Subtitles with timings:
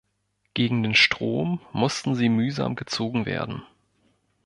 [0.55, 3.61] Gegen den Strom mussten sie mühsam gezogen werden.